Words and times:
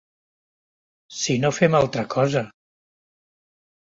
Si 1.17 1.35
no 1.43 1.51
fem 1.57 1.77
altra 1.79 2.05
cosa. 2.13 2.43